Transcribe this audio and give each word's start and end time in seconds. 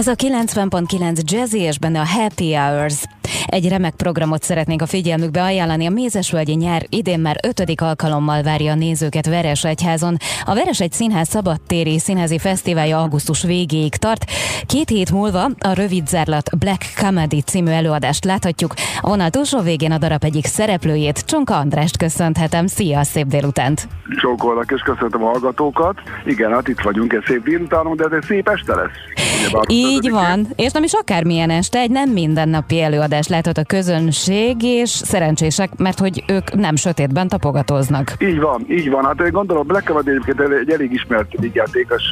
Ez 0.00 0.08
a 0.08 0.14
90.9 0.14 1.22
Jazzy 1.24 1.58
és 1.58 1.78
benne 1.78 2.00
a 2.00 2.04
Happy 2.04 2.54
Hours. 2.54 3.19
Egy 3.50 3.68
remek 3.68 3.94
programot 3.94 4.42
szeretnénk 4.42 4.82
a 4.82 4.86
figyelmükbe 4.86 5.42
ajánlani. 5.42 5.86
A 5.86 5.90
Mézesvölgyi 5.90 6.54
nyár 6.54 6.86
idén 6.88 7.20
már 7.20 7.36
ötödik 7.42 7.80
alkalommal 7.80 8.42
várja 8.42 8.72
a 8.72 8.74
nézőket 8.74 9.26
Veresegyházon. 9.26 10.16
A 10.44 10.54
Veresegy 10.54 10.92
Színház 10.92 11.28
szabadtéri 11.28 11.98
színházi 11.98 12.38
fesztiválja 12.38 12.98
augusztus 12.98 13.42
végéig 13.42 13.94
tart. 13.94 14.24
Két 14.66 14.88
hét 14.88 15.10
múlva 15.10 15.44
a 15.58 15.72
rövid 15.72 16.06
zárlat 16.06 16.58
Black 16.58 16.82
Comedy 16.96 17.40
című 17.40 17.70
előadást 17.70 18.24
láthatjuk. 18.24 18.74
A 19.00 19.08
vonal 19.08 19.30
túlsó 19.30 19.60
végén 19.60 19.92
a 19.92 19.98
darab 19.98 20.24
egyik 20.24 20.46
szereplőjét, 20.46 21.24
Csonka 21.24 21.56
Andrást 21.56 21.96
köszönhetem. 21.96 22.66
Szia, 22.66 23.02
szép 23.02 23.26
délutánt! 23.26 23.88
Csókolnak 24.20 24.70
és 24.70 24.80
köszöntöm 24.80 25.22
a 25.24 25.28
hallgatókat. 25.28 25.98
Igen, 26.24 26.52
hát 26.52 26.68
itt 26.68 26.80
vagyunk 26.80 27.12
egy 27.12 27.24
szép 27.26 27.44
délutánon, 27.44 27.96
de 27.96 28.04
ez 28.04 28.12
egy 28.12 28.24
szép 28.26 28.48
este 28.48 28.74
lesz. 28.74 29.20
Így 29.66 30.10
van, 30.10 30.46
és 30.56 30.72
nem 30.72 30.82
is 30.82 30.92
akármilyen 30.92 31.50
este, 31.50 31.78
egy 31.78 31.90
nem 31.90 32.10
mindennapi 32.10 32.80
előadás 32.82 33.28
láthat 33.46 33.66
a 33.66 33.76
közönség, 33.76 34.62
és 34.62 34.90
szerencsések, 34.90 35.76
mert 35.76 35.98
hogy 35.98 36.24
ők 36.28 36.54
nem 36.54 36.76
sötétben 36.76 37.28
tapogatóznak. 37.28 38.12
Így 38.18 38.40
van, 38.40 38.64
így 38.68 38.90
van. 38.90 39.04
Hát 39.04 39.30
gondolom 39.30 39.66
Black 39.66 39.86
Comedy 39.86 40.10
egyébként 40.10 40.40
egy 40.40 40.70
elég 40.70 40.92
ismert 40.92 41.28
játékos, 41.52 42.02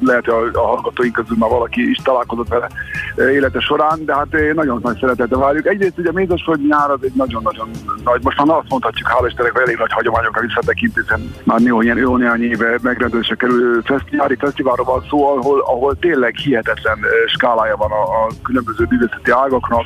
lehet, 0.00 0.24
hogy 0.24 0.50
a 0.52 0.66
hallgatóink 0.66 1.12
közül 1.12 1.36
már 1.38 1.50
valaki 1.50 1.90
is 1.90 1.98
találkozott 2.02 2.48
vele 2.48 2.68
élete 3.16 3.60
során, 3.60 4.04
de 4.04 4.14
hát 4.14 4.54
nagyon 4.54 4.80
nagy 4.82 4.98
szeretettel 5.00 5.38
várjuk. 5.38 5.66
Egyrészt 5.66 5.98
ugye 5.98 6.12
Mézes 6.12 6.42
hogy 6.44 6.60
nyár 6.68 6.90
az 6.90 6.98
egy 7.02 7.12
nagyon-nagyon 7.14 7.68
nagy, 8.04 8.22
most 8.22 8.44
már 8.44 8.56
azt 8.56 8.70
mondhatjuk, 8.70 9.08
hála 9.08 9.26
Istennek, 9.26 9.52
hogy 9.52 9.62
elég 9.62 9.76
nagy 9.76 9.92
hagyományokra 9.92 10.40
visszatekint, 10.40 10.94
hiszen 10.94 11.30
már 11.44 11.60
jó, 11.60 11.82
jó 11.82 12.16
néhány 12.16 12.42
éve 12.42 12.78
megrendezésre 12.82 13.34
kerül 13.34 13.82
nyári 14.10 14.36
fesztiválról 14.38 14.86
van 14.86 15.04
szó, 15.08 15.38
ahol, 15.38 15.60
ahol 15.60 15.96
tényleg 15.98 16.34
hihetetlen 16.34 16.98
skálája 17.26 17.76
van 17.76 17.90
a, 17.90 18.02
a 18.02 18.28
különböző 18.42 18.86
művészeti 18.90 19.30
ágaknak, 19.30 19.84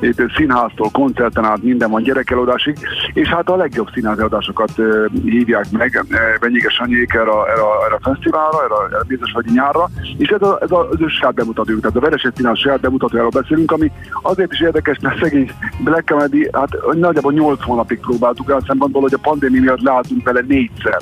itt 0.00 0.22
színháztól, 0.36 0.90
koncerten 0.92 1.44
át 1.44 1.62
minden 1.62 1.90
van 1.90 2.02
gyerekelődásig, 2.02 2.76
és 3.12 3.28
hát 3.28 3.48
a 3.48 3.56
legjobb 3.56 3.88
színházadásokat 3.92 4.72
hívják 5.24 5.70
meg 5.70 6.04
Benyéke 6.40 6.68
Sanyék 6.68 7.14
erre, 7.14 7.30
erre, 7.30 7.62
erre 7.86 7.94
a 7.94 8.00
fesztiválra, 8.02 8.64
erre 8.64 8.96
a 8.98 9.04
Mézes 9.06 9.32
vagy 9.32 9.44
nyárra, 9.44 9.88
és 10.18 10.28
ez, 10.28 10.42
a, 10.42 10.58
ez, 10.60 10.70
a, 10.70 10.88
ez 10.92 11.00
a 11.00 11.08
saját 11.08 11.34
bemutató, 11.34 11.78
tehát 11.78 11.96
a 11.96 12.00
Vereset 12.00 12.36
Színház 12.36 12.58
saját 12.70 12.84
bemutatójáról 12.84 13.30
beszélünk, 13.30 13.72
ami 13.72 13.90
azért 14.22 14.52
is 14.52 14.60
érdekes, 14.60 14.98
mert 15.00 15.20
szegény 15.22 15.50
Black 15.84 16.06
Comedy, 16.06 16.48
hát 16.52 16.76
nagyjából 16.92 17.32
8 17.32 17.62
hónapig 17.62 17.98
próbáltuk 18.00 18.50
el 18.50 18.62
szempontból, 18.66 19.02
hogy 19.02 19.14
a 19.14 19.18
pandémia 19.22 19.60
miatt 19.60 19.80
leálltunk 19.80 20.24
vele 20.24 20.44
négyszer. 20.46 20.98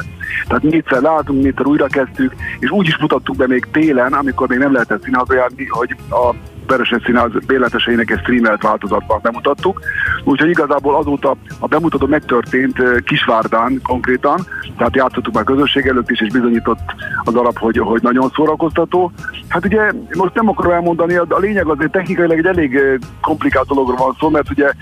Tehát 0.47 0.63
négyszer 0.63 1.03
látunk, 1.03 1.43
négyszer 1.43 1.67
újra 1.67 1.87
kezdtük, 1.87 2.35
és 2.59 2.71
úgy 2.71 2.87
is 2.87 2.99
mutattuk 2.99 3.37
be 3.37 3.47
még 3.47 3.67
télen, 3.73 4.13
amikor 4.13 4.49
még 4.49 4.59
nem 4.59 4.73
lehetett 4.73 5.03
színházba 5.03 5.35
járni, 5.35 5.67
hogy 5.67 5.97
a 6.11 6.35
Vereset 6.69 7.03
Színház 7.05 7.31
béleteseinek 7.47 8.11
egy 8.11 8.19
streamelt 8.19 8.63
változatban 8.63 9.19
bemutattuk. 9.23 9.81
Úgyhogy 10.25 10.49
igazából 10.49 10.97
azóta 10.97 11.37
a 11.59 11.67
bemutató 11.67 12.07
megtörtént 12.07 13.03
Kisvárdán 13.05 13.81
konkrétan, 13.83 14.47
tehát 14.77 14.97
játszottuk 14.97 15.35
már 15.35 15.45
közösség 15.45 15.87
előtt 15.87 16.11
is, 16.11 16.21
és 16.21 16.33
bizonyított 16.33 16.95
a 17.25 17.31
darab, 17.31 17.59
hogy, 17.59 17.79
hogy 17.79 18.03
nagyon 18.03 18.31
szórakoztató. 18.35 19.13
Hát 19.49 19.65
ugye 19.65 19.93
most 20.17 20.35
nem 20.35 20.49
akarom 20.49 20.73
elmondani, 20.73 21.17
a 21.17 21.39
lényeg 21.39 21.67
azért 21.67 21.93
technikailag 21.93 22.39
egy 22.39 22.47
elég 22.47 22.81
komplikált 23.21 23.67
dologról 23.67 23.97
van 23.97 24.17
szó, 24.21 24.29
mert 24.29 24.51
ugye 24.51 24.73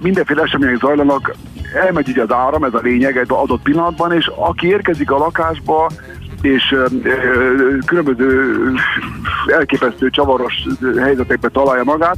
mindenféle 0.00 0.42
események 0.42 0.78
zajlanak, 0.78 1.34
elmegy 1.74 2.08
ugye 2.08 2.22
az 2.22 2.32
áram, 2.32 2.64
ez 2.64 2.74
a 2.74 2.80
lényeg 2.82 3.16
egy 3.16 3.26
adott 3.28 3.62
pillanatban, 3.62 4.12
és 4.12 4.30
aki 4.36 4.66
érkezik 4.66 5.10
a 5.10 5.18
lakásba, 5.18 5.90
és 6.42 6.76
különböző 7.86 8.56
elképesztő 9.46 10.10
csavaros 10.10 10.66
helyzetekbe 10.98 11.48
találja 11.48 11.84
magát, 11.84 12.16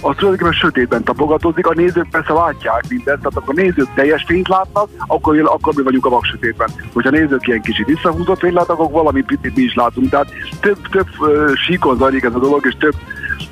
az 0.00 0.16
tulajdonképpen 0.16 0.52
sötétben 0.52 1.04
tapogatózik, 1.04 1.66
a 1.66 1.72
nézők 1.74 2.10
persze 2.10 2.32
látják 2.32 2.84
mindezt, 2.88 3.18
tehát 3.18 3.36
akkor 3.36 3.58
a 3.58 3.60
nézők 3.60 3.94
teljes 3.94 4.24
fényt 4.26 4.48
látnak, 4.48 4.88
akkor, 5.06 5.40
akkor 5.44 5.74
mi 5.74 5.82
vagyunk 5.82 6.06
a 6.06 6.08
vaksötétben. 6.08 6.68
Hogyha 6.92 7.08
a 7.08 7.18
nézők 7.18 7.46
ilyen 7.46 7.60
kicsit 7.60 7.86
visszahúzott 7.86 8.38
fényt 8.38 8.54
látnak, 8.54 8.78
akkor 8.78 8.92
valami 8.92 9.22
picit 9.22 9.56
mi 9.56 9.62
is 9.62 9.74
látunk. 9.74 10.10
Tehát 10.10 10.32
több, 10.60 10.88
több 10.90 11.08
uh, 11.18 11.54
síkon 11.54 11.96
zajlik 11.96 12.24
ez 12.24 12.34
a 12.34 12.38
dolog, 12.38 12.66
és 12.66 12.74
több 12.78 12.94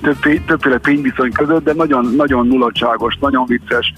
több, 0.01 0.45
többféle 0.47 0.79
fényviszony 0.83 1.33
között, 1.33 1.65
de 1.65 1.73
nagyon, 1.73 2.15
nagyon 2.17 2.47
mulatságos, 2.47 3.19
nagyon 3.21 3.45
vicces, 3.47 3.93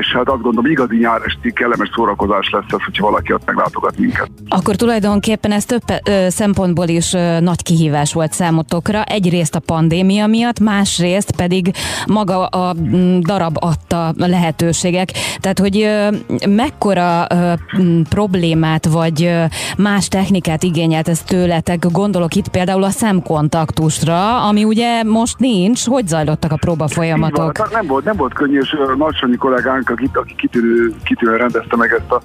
és 0.00 0.12
hát 0.12 0.28
azt 0.28 0.42
gondolom 0.42 0.70
igazi 0.70 0.96
nyáresti 0.96 1.52
kellemes 1.52 1.90
szórakozás 1.94 2.50
lesz 2.50 2.64
ez, 2.66 2.82
hogyha 2.84 3.04
valaki 3.04 3.32
ott 3.32 3.46
meglátogat 3.46 3.98
minket. 3.98 4.30
Akkor 4.48 4.76
tulajdonképpen 4.76 5.52
ez 5.52 5.64
több 5.64 5.82
ö, 6.08 6.26
szempontból 6.28 6.88
is 6.88 7.12
ö, 7.12 7.40
nagy 7.40 7.62
kihívás 7.62 8.12
volt 8.12 8.32
számotokra. 8.32 9.04
Egyrészt 9.04 9.54
a 9.54 9.60
pandémia 9.60 10.26
miatt, 10.26 10.60
másrészt 10.60 11.36
pedig 11.36 11.70
maga 12.06 12.46
a 12.46 12.74
darab 13.20 13.56
adta 13.60 14.14
lehetőségek. 14.16 15.12
Tehát, 15.40 15.58
hogy 15.58 15.88
mekkora 16.48 17.26
problémát 18.08 18.86
vagy 18.86 19.34
más 19.76 20.08
technikát 20.08 20.62
igényelt 20.62 21.08
ez 21.08 21.22
tőletek, 21.22 21.86
gondolok 21.90 22.34
itt 22.34 22.48
például 22.48 22.82
a 22.82 22.90
szemkontaktusra, 22.90 24.42
ami 24.46 24.64
ugye 24.64 24.87
most 25.04 25.38
nincs. 25.38 25.86
Hogy 25.86 26.06
zajlottak 26.06 26.52
a 26.52 26.56
próba 26.56 26.88
folyamatok? 26.88 27.58
Van, 27.58 27.68
nem 27.72 27.86
volt, 27.86 28.04
nem 28.04 28.16
volt 28.16 28.34
könnyű, 28.34 28.58
és 28.58 28.76
Nagysanyi 28.96 29.36
kollégánk, 29.36 29.90
aki, 29.90 30.10
aki 30.12 30.34
kitűnő, 30.34 30.94
kitűnő 31.04 31.36
rendezte 31.36 31.76
meg 31.76 31.92
ezt 31.92 32.10
a, 32.10 32.20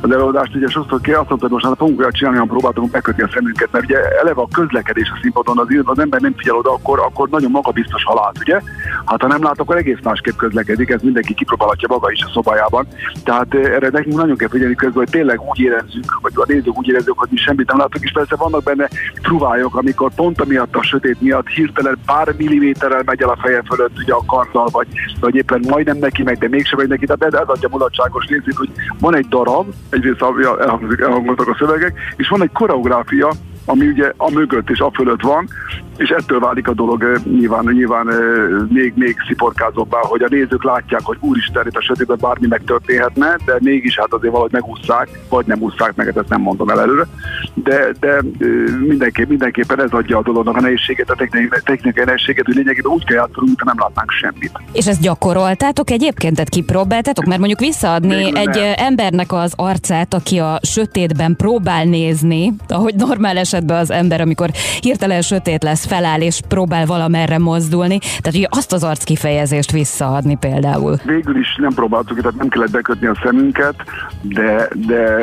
az 0.00 0.10
előadást, 0.10 0.54
ugye 0.54 0.68
sokszor 0.68 1.00
ki 1.00 1.10
azt 1.10 1.28
mondta, 1.28 1.46
hogy 1.46 1.50
most 1.50 1.64
már 1.64 1.74
fogunk 1.76 1.98
olyan 1.98 2.10
csinálni, 2.12 2.38
olyan 2.38 2.50
próbáltunk 2.50 2.92
megkötni 2.92 3.22
a 3.22 3.28
szemünket, 3.32 3.68
mert 3.72 3.84
ugye 3.84 3.98
eleve 4.20 4.40
a 4.40 4.48
közlekedés 4.52 5.10
a 5.14 5.18
színpadon, 5.22 5.58
az, 5.58 5.66
az 5.84 5.98
ember 5.98 6.20
nem 6.20 6.34
figyel 6.36 6.56
oda, 6.56 6.72
akkor, 6.72 6.98
akkor 6.98 7.28
nagyon 7.28 7.50
magabiztos 7.50 8.04
halált, 8.04 8.38
ugye? 8.40 8.60
Hát 9.04 9.20
ha 9.20 9.26
nem 9.26 9.42
lát, 9.42 9.60
akkor 9.60 9.76
egész 9.76 9.98
másképp 10.02 10.36
közlekedik, 10.36 10.90
ez 10.90 11.02
mindenki 11.02 11.34
kipróbálhatja 11.34 11.88
maga 11.90 12.10
is 12.10 12.22
a 12.22 12.30
szobájában. 12.32 12.86
Tehát 13.24 13.54
erre 13.54 13.88
nekünk 13.88 14.16
nagyon 14.16 14.36
kell 14.36 14.48
figyelni 14.48 14.74
közben, 14.74 15.02
hogy 15.02 15.10
tényleg 15.10 15.40
úgy 15.40 15.58
érezzük, 15.58 16.18
vagy 16.20 16.32
a 16.34 16.44
nézők 16.46 16.78
úgy 16.78 16.88
érezzük, 16.88 17.18
hogy 17.18 17.28
mi 17.30 17.36
semmit 17.36 17.68
nem 17.68 17.78
látok, 17.78 18.02
és 18.02 18.12
persze 18.12 18.36
vannak 18.36 18.62
benne 18.62 18.88
truvályok, 19.22 19.76
amikor 19.76 20.14
pont 20.14 20.40
amiatt 20.40 20.76
a 20.76 20.82
sötét 20.82 21.20
miatt 21.20 21.48
hirtelen 21.48 21.98
pár 22.06 22.34
milliméterrel 22.36 23.02
megy 23.04 23.22
el 23.22 23.28
a 23.28 23.38
feje 23.40 23.62
fölött 23.66 23.98
ugye 23.98 24.12
a 24.12 24.24
karddal, 24.26 24.68
vagy, 24.72 24.86
vagy 25.20 25.34
éppen 25.34 25.64
majdnem 25.68 25.98
neki 25.98 26.22
megy, 26.22 26.38
de 26.38 26.48
mégsem 26.48 26.78
megy 26.78 26.88
neki, 26.88 27.06
tehát 27.06 27.34
ez 27.34 27.48
adja 27.48 27.68
mulatságos 27.68 28.26
részét, 28.26 28.56
hogy 28.56 28.70
van 28.98 29.16
egy 29.16 29.28
darab, 29.28 29.72
egyrészt 29.90 30.24
elhangoltak 31.00 31.48
a 31.48 31.56
szövegek, 31.58 31.98
és 32.16 32.28
van 32.28 32.42
egy 32.42 32.52
koreográfia, 32.52 33.32
ami 33.64 33.86
ugye 33.86 34.12
a 34.16 34.30
mögött 34.30 34.70
és 34.70 34.80
a 34.80 34.90
fölött 34.94 35.22
van, 35.22 35.48
és 35.96 36.08
ettől 36.08 36.40
válik 36.40 36.68
a 36.68 36.74
dolog 36.74 37.20
nyilván, 37.24 37.64
nyilván 37.72 38.06
még, 38.68 38.92
még 38.96 39.16
sziporkázóbbá, 39.26 39.98
hogy 40.02 40.22
a 40.22 40.28
nézők 40.30 40.64
látják, 40.64 41.00
hogy 41.04 41.16
úristen, 41.20 41.66
itt 41.66 41.76
a 41.76 41.82
sötétben 41.82 42.18
bármi 42.20 42.46
megtörténhetne, 42.46 43.36
de 43.44 43.56
mégis 43.58 43.98
hát 43.98 44.12
azért 44.12 44.32
valahogy 44.32 44.52
megúszszák, 44.52 45.08
vagy 45.28 45.46
nem 45.46 45.60
úszszák 45.60 45.94
meg, 45.94 46.06
ezt 46.16 46.28
nem 46.28 46.40
mondom 46.40 46.68
el 46.68 46.80
előre. 46.80 47.06
De, 47.54 47.92
de 48.00 48.22
mindenképp, 48.86 49.28
mindenképpen 49.28 49.80
ez 49.82 49.90
adja 49.90 50.18
a 50.18 50.22
dolognak 50.22 50.56
a 50.56 50.60
nehézséget, 50.60 51.10
a 51.10 51.14
technikai, 51.14 51.60
technikai 51.64 52.04
nehézséget, 52.04 52.44
hogy 52.44 52.54
lényegében 52.54 52.92
úgy 52.92 53.04
kell 53.04 53.16
játszani, 53.16 53.46
mintha 53.46 53.64
nem 53.64 53.78
látnánk 53.78 54.10
semmit. 54.10 54.52
És 54.72 54.86
ezt 54.86 55.00
gyakoroltátok 55.00 55.90
egyébként, 55.90 56.34
tehát 56.34 56.48
kipróbáltátok? 56.48 57.24
Mert 57.24 57.38
mondjuk 57.38 57.60
visszaadni 57.60 58.14
Végül 58.14 58.36
egy 58.36 58.54
nem. 58.54 58.72
embernek 58.76 59.32
az 59.32 59.52
arcát, 59.56 60.14
aki 60.14 60.38
a 60.38 60.60
sötétben 60.62 61.36
próbál 61.36 61.84
nézni, 61.84 62.52
ahogy 62.68 62.94
normál 62.94 63.36
esetben 63.36 63.76
az 63.76 63.90
ember, 63.90 64.20
amikor 64.20 64.50
hirtelen 64.80 65.22
sötét 65.22 65.62
lesz, 65.62 65.83
feláll 65.86 66.20
és 66.20 66.40
próbál 66.48 66.86
valamerre 66.86 67.38
mozdulni, 67.38 67.98
tehát 67.98 68.32
hogy 68.32 68.48
azt 68.50 68.72
az 68.72 68.84
arc 68.84 69.04
kifejezést 69.04 69.70
visszaadni 69.70 70.36
például. 70.36 70.96
Végül 71.04 71.36
is 71.36 71.56
nem 71.56 71.74
próbáltuk, 71.74 72.20
tehát 72.20 72.36
nem 72.36 72.48
kellett 72.48 72.70
bekötni 72.70 73.06
a 73.06 73.16
szemünket, 73.22 73.74
de, 74.22 74.68
de 74.86 75.16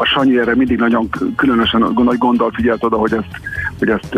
a 0.00 0.04
Sanyi 0.04 0.38
erre 0.38 0.54
mindig 0.54 0.78
nagyon 0.78 1.08
különösen 1.36 1.92
nagy 1.94 2.18
gonddal 2.18 2.50
figyelt 2.54 2.84
oda, 2.84 2.96
hogy 2.96 3.12
ezt, 3.12 3.40
hogy 3.78 3.88
ezt 3.88 4.14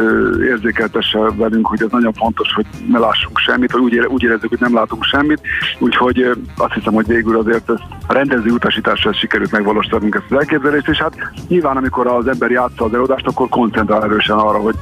érzékeltesse 0.49 1.19
velünk, 1.19 1.67
hogy 1.67 1.83
ez 1.83 1.91
nagyon 1.91 2.12
fontos, 2.12 2.53
hogy 2.53 2.67
ne 2.88 2.99
lássunk 2.99 3.38
semmit, 3.38 3.73
vagy 3.73 3.81
úgy, 3.81 3.99
úgy 3.99 4.23
érezzük, 4.23 4.49
hogy 4.49 4.61
nem 4.61 4.75
látunk 4.75 5.05
semmit, 5.05 5.41
úgyhogy 5.79 6.31
azt 6.56 6.73
hiszem, 6.73 6.93
hogy 6.93 7.06
végül 7.06 7.38
azért 7.38 7.70
ezt 7.70 7.82
a 8.06 8.12
rendező 8.12 8.50
utasítással 8.50 9.12
sikerült 9.12 9.50
megvalósítanunk 9.50 10.14
ezt 10.14 10.25
az 10.31 10.38
elképzelést, 10.38 10.88
és 10.88 10.99
hát 10.99 11.32
nyilván 11.49 11.76
amikor 11.76 12.06
az 12.06 12.26
ember 12.26 12.50
játsza 12.50 12.85
az 12.85 12.93
előadást, 12.94 13.26
akkor 13.26 13.49
koncentrál 13.49 14.03
erősen 14.03 14.37
arra, 14.37 14.58
hogy 14.58 14.75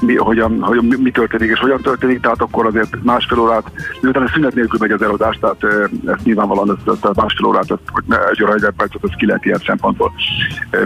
mi, 0.00 0.16
hogyan, 0.16 0.62
hogyan, 0.62 0.84
mi 0.84 1.10
történik 1.10 1.50
és 1.50 1.58
hogyan 1.58 1.80
történik, 1.80 2.20
tehát 2.20 2.40
akkor 2.40 2.66
azért 2.66 3.02
másfél 3.02 3.38
órát, 3.38 3.72
miután 4.00 4.22
a 4.22 4.30
szünet 4.34 4.54
nélkül 4.54 4.78
megy 4.80 4.90
az 4.90 5.02
előadás, 5.02 5.38
tehát 5.40 5.64
ezt 6.06 6.24
nyilvánvalóan 6.24 6.76
ezt, 6.78 6.88
ezt 6.88 7.04
a 7.04 7.12
másfél 7.20 7.46
órát, 7.46 7.70
ezt, 7.70 7.82
hogy 7.86 8.04
egy 8.30 8.42
óra, 8.42 8.54
egy 8.54 8.72
percet, 8.76 9.00
ezt 9.02 9.16
ki 9.16 9.26
lehet 9.26 9.44
ilyen 9.44 9.60
szempontból 9.66 10.12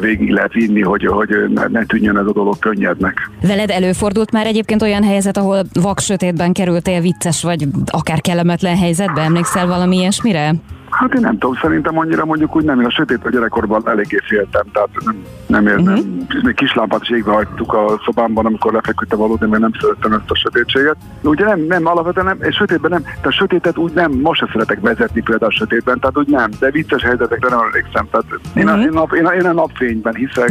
végig 0.00 0.30
lehet 0.30 0.52
vinni, 0.52 0.82
hogy, 0.82 1.06
hogy 1.06 1.28
ne, 1.54 1.66
ne 1.66 1.84
tűnjön 1.84 2.18
ez 2.18 2.26
a 2.26 2.32
dolog 2.32 2.58
könnyednek. 2.58 3.30
Veled 3.40 3.70
előfordult 3.70 4.32
már 4.32 4.46
egyébként 4.46 4.82
olyan 4.82 5.02
helyzet, 5.02 5.36
ahol 5.36 5.62
vak 5.72 5.98
sötétben 5.98 6.52
kerültél 6.52 7.00
vicces 7.00 7.42
vagy 7.42 7.66
akár 7.86 8.20
kellemetlen 8.20 8.76
helyzetbe? 8.76 9.20
Emlékszel 9.20 9.66
valami 9.66 9.96
ilyesmire? 9.96 10.54
Hát 10.92 11.14
én 11.14 11.20
nem 11.20 11.38
tudom, 11.38 11.56
szerintem 11.62 11.98
annyira 11.98 12.24
mondjuk 12.24 12.56
úgy 12.56 12.64
nem, 12.64 12.80
én 12.80 12.86
a 12.86 12.90
sötét 12.90 13.24
a 13.24 13.30
gyerekkorban 13.30 13.88
eléggé 13.88 14.18
féltem, 14.28 14.64
tehát 14.72 14.88
nem, 15.04 15.24
nem 15.46 15.66
értem. 15.66 15.94
Uh-huh. 15.94 16.42
Még 16.42 16.54
kislámpát 16.54 17.02
is 17.02 17.10
égve 17.10 17.32
hagytuk 17.32 17.72
a 17.72 18.00
szobámban, 18.04 18.46
amikor 18.46 18.72
lefeküdtem 18.72 19.18
valódi, 19.18 19.46
mert 19.46 19.62
nem 19.62 19.72
szerettem 19.80 20.12
ezt 20.12 20.30
a 20.30 20.34
sötétséget. 20.34 20.96
De 21.20 21.28
ugye 21.28 21.44
nem, 21.44 21.60
nem 21.68 21.86
alapvetően 21.86 22.26
nem, 22.26 22.38
és 22.40 22.56
sötétben 22.56 22.90
nem, 22.90 23.02
tehát 23.02 23.26
a 23.26 23.30
sötétet 23.30 23.78
úgy 23.78 23.92
nem, 23.92 24.12
most 24.12 24.38
sem 24.38 24.48
szeretek 24.52 24.80
vezetni 24.80 25.22
például 25.22 25.50
a 25.50 25.54
sötétben, 25.54 25.98
tehát 25.98 26.18
úgy 26.18 26.28
nem, 26.28 26.50
de 26.58 26.70
vicces 26.70 27.02
helyzetekre 27.02 27.48
nem 27.48 27.60
emlékszem. 27.60 28.08
Tehát 28.10 28.26
én, 28.54 28.64
uh-huh. 28.64 28.80
a, 28.80 28.82
én, 28.82 28.90
nap, 28.92 29.12
én, 29.12 29.26
a, 29.26 29.34
én 29.34 29.46
a 29.46 29.52
napfényben 29.52 30.14
hiszek, 30.14 30.48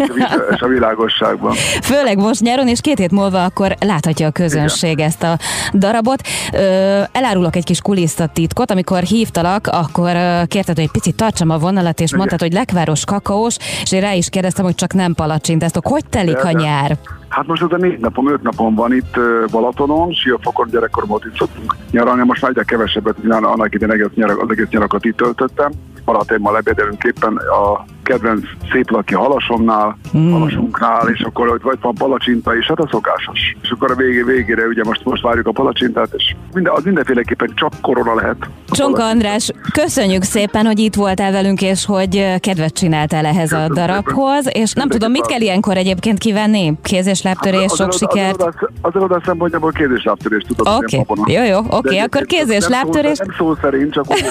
és 0.54 0.60
a 0.60 0.66
világosságban. 0.66 1.52
Főleg 1.82 2.16
most 2.16 2.40
nyáron, 2.40 2.68
és 2.68 2.80
két 2.80 2.98
hét 2.98 3.10
múlva 3.10 3.44
akkor 3.44 3.74
láthatja 3.80 4.26
a 4.26 4.30
közönség 4.30 4.92
Igen. 4.92 5.06
ezt 5.06 5.22
a 5.22 5.38
darabot. 5.74 6.20
Ö, 6.52 7.00
elárulok 7.12 7.56
egy 7.56 7.64
kis 7.64 7.80
kulisszatitkot, 7.80 8.70
amikor 8.70 9.02
hívtalak, 9.02 9.66
akkor 9.78 10.12
kérted, 10.46 10.74
hogy 10.74 10.84
egy 10.84 10.90
picit 10.90 11.16
tartsam 11.16 11.50
a 11.50 11.58
vonalat, 11.58 12.00
és 12.00 12.06
Igen. 12.06 12.18
mondtad, 12.18 12.40
hogy 12.40 12.52
lekváros 12.52 13.04
kakaós, 13.04 13.56
és 13.82 13.92
én 13.92 14.00
rá 14.00 14.12
is 14.12 14.28
kérdeztem, 14.28 14.64
hogy 14.64 14.74
csak 14.74 14.92
nem 14.92 15.14
palacsintáztok. 15.14 15.86
Hogy 15.86 16.04
telik 16.06 16.44
a 16.44 16.50
nyár? 16.50 16.98
Hát 17.28 17.46
most 17.46 17.62
ez 17.62 17.68
a 17.70 17.76
négy 17.76 17.98
napom, 17.98 18.32
öt 18.32 18.42
napom 18.42 18.74
van 18.74 18.92
itt 18.92 19.18
Balatonon, 19.50 20.12
Siófokon 20.12 20.68
gyerekkoromban 20.70 21.20
itt 21.24 21.38
szoktunk 21.38 21.76
nyaralni, 21.90 22.24
most 22.24 22.42
már 22.42 22.50
egyre 22.50 22.62
kevesebbet, 22.62 23.16
annak 23.28 23.74
idén 23.74 23.90
egész 23.90 24.06
nyarak, 24.14 24.42
az 24.42 24.50
egész 24.50 24.68
nyarakat 24.68 25.04
itt 25.04 25.16
töltöttem. 25.16 25.70
Balatérmal 26.04 26.52
lebédelünk 26.52 27.02
éppen 27.02 27.36
a 27.36 27.84
kedvenc 28.08 28.44
szép 28.72 28.90
laki 28.90 29.14
halasomnál, 29.14 29.98
mm. 30.16 30.32
halasunknál, 30.32 31.08
és 31.08 31.20
akkor 31.20 31.48
ott 31.48 31.62
vagy 31.62 31.78
van 31.80 31.94
palacsinta 31.94 32.56
is, 32.56 32.66
hát 32.66 32.78
a 32.78 32.88
szokásos. 32.90 33.56
És 33.62 33.70
akkor 33.70 33.90
a 33.90 33.94
végé, 33.94 34.22
végére 34.22 34.66
ugye 34.66 34.82
most, 34.84 35.04
most 35.04 35.22
várjuk 35.22 35.46
a 35.46 35.52
palacsintát, 35.52 36.08
és 36.16 36.34
minden, 36.54 36.72
az 36.76 36.84
mindenféleképpen 36.84 37.52
csak 37.54 37.72
korona 37.82 38.14
lehet. 38.14 38.36
Csonka 38.70 39.04
András, 39.04 39.50
köszönjük 39.72 40.22
szépen, 40.22 40.66
hogy 40.66 40.78
itt 40.78 40.94
voltál 40.94 41.32
velünk, 41.32 41.62
és 41.62 41.86
hogy 41.86 42.38
kedvet 42.40 42.72
csináltál 42.72 43.24
ehhez 43.26 43.52
a 43.52 43.68
darabhoz, 43.68 44.46
és 44.52 44.72
nem 44.72 44.88
tudom, 44.88 45.10
mit 45.10 45.26
kell 45.26 45.40
ilyenkor 45.40 45.76
egyébként 45.76 46.18
kivenni? 46.18 46.72
Kéz 46.82 47.06
és 47.06 47.22
lábtörés, 47.22 47.60
hát, 47.60 47.76
sok 47.76 47.92
sikert? 47.92 48.42
Az 48.80 48.94
előadás 48.94 49.22
szempontjából 49.24 49.72
kéz 49.72 49.90
és 49.96 50.04
lábtörés 50.04 50.44
tudod. 50.46 50.82
Oké, 50.82 51.02
okay. 51.06 51.34
jó, 51.34 51.42
jó, 51.42 51.58
oké, 51.58 51.76
okay. 51.76 51.98
akkor 51.98 52.26
kéz 52.26 52.50
és 52.50 52.68
lábtörés. 52.68 53.18
Nem 53.18 53.34
szó 53.38 53.54
szerint, 53.60 53.92
csak 53.92 54.04
úgy, 54.10 54.24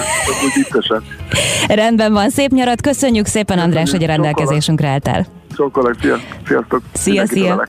úgy 0.44 0.66
Rendben 1.68 2.12
van, 2.12 2.30
szép 2.30 2.50
nyarat, 2.50 2.80
köszönjük 2.80 3.26
szépen 3.26 3.58
András, 3.58 3.90
hogy 3.90 4.02
a 4.02 4.06
rendelkezésünkre 4.06 4.88
álltál. 4.88 5.26
Sokkal, 5.56 5.94
szia, 6.00 6.16
sziasztok! 6.46 6.82
Szia, 6.92 7.26
szia! 7.26 7.66